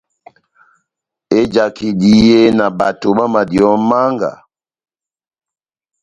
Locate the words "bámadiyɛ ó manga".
3.17-4.31